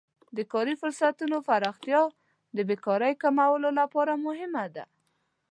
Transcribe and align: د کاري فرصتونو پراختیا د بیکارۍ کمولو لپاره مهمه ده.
د 0.37 0.39
کاري 0.51 0.73
فرصتونو 0.81 1.37
پراختیا 1.47 2.01
د 2.55 2.57
بیکارۍ 2.69 3.13
کمولو 3.23 3.69
لپاره 3.79 4.13
مهمه 4.25 4.65
ده. 4.75 4.85